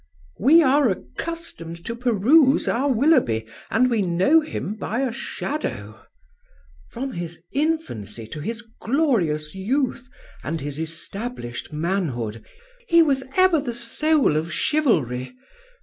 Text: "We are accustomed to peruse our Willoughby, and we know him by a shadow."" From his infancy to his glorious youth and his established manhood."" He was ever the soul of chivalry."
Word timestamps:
"We 0.49 0.63
are 0.63 0.89
accustomed 0.89 1.85
to 1.85 1.95
peruse 1.95 2.67
our 2.67 2.91
Willoughby, 2.91 3.45
and 3.69 3.87
we 3.87 4.01
know 4.01 4.39
him 4.41 4.73
by 4.73 5.01
a 5.01 5.11
shadow."" 5.11 6.03
From 6.89 7.11
his 7.13 7.43
infancy 7.51 8.25
to 8.29 8.39
his 8.39 8.63
glorious 8.81 9.53
youth 9.53 10.09
and 10.43 10.59
his 10.59 10.79
established 10.79 11.71
manhood."" 11.71 12.43
He 12.89 13.03
was 13.03 13.21
ever 13.35 13.59
the 13.59 13.75
soul 13.75 14.37
of 14.37 14.51
chivalry." 14.51 15.35